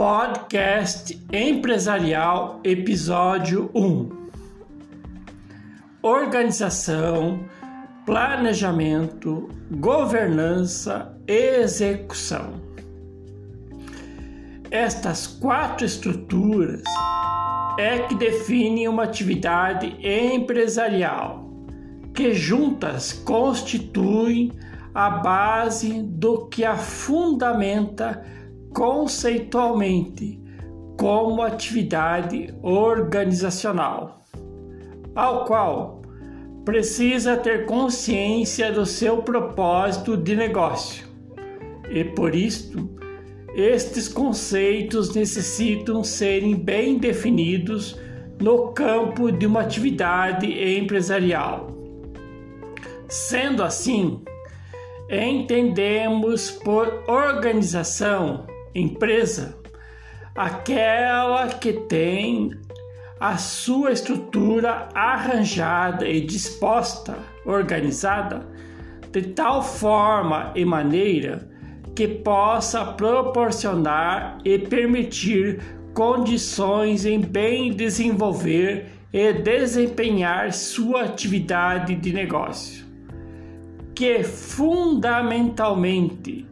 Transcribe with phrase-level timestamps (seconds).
[0.00, 4.08] Podcast Empresarial, episódio 1.
[6.02, 7.44] Organização,
[8.06, 12.62] planejamento, governança e execução.
[14.70, 16.82] Estas quatro estruturas
[17.78, 21.46] é que definem uma atividade empresarial,
[22.14, 24.50] que juntas constituem
[24.94, 28.39] a base do que a fundamenta
[28.72, 30.40] conceitualmente
[30.98, 34.22] como atividade organizacional,
[35.14, 36.02] ao qual
[36.64, 41.08] precisa ter consciência do seu propósito de negócio.
[41.90, 42.88] E por isto,
[43.54, 47.98] estes conceitos necessitam serem bem definidos
[48.38, 51.70] no campo de uma atividade empresarial.
[53.08, 54.22] Sendo assim,
[55.10, 59.60] entendemos por organização empresa
[60.34, 62.50] aquela que tem
[63.18, 68.46] a sua estrutura arranjada e disposta, organizada,
[69.12, 71.50] de tal forma e maneira
[71.94, 75.60] que possa proporcionar e permitir
[75.92, 82.86] condições em bem desenvolver e desempenhar sua atividade de negócio,
[83.94, 86.46] que fundamentalmente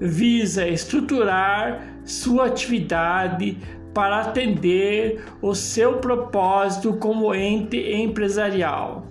[0.00, 3.58] visa estruturar sua atividade
[3.92, 9.06] para atender o seu propósito como ente empresarial.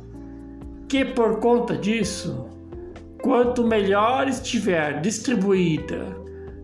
[0.88, 2.46] Que por conta disso,
[3.22, 6.22] quanto melhor estiver distribuída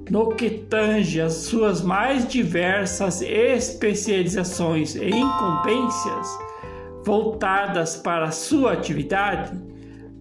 [0.09, 6.27] no que tange as suas mais diversas especializações e incumbências
[7.05, 9.57] voltadas para a sua atividade,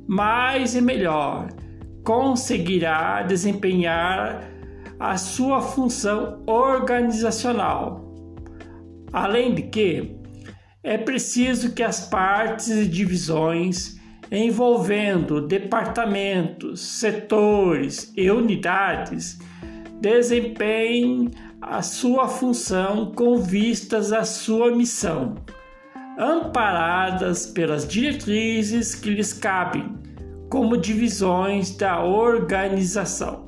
[0.07, 1.49] mais e melhor
[2.09, 4.51] conseguirá desempenhar
[4.99, 8.03] a sua função organizacional.
[9.13, 10.17] Além de que,
[10.83, 14.01] é preciso que as partes e divisões
[14.33, 19.39] envolvendo departamentos, setores e unidades
[20.01, 21.31] desempenhem
[21.61, 25.35] a sua função com vistas à sua missão,
[26.19, 30.08] amparadas pelas diretrizes que lhes cabem
[30.49, 33.48] como divisões da organização.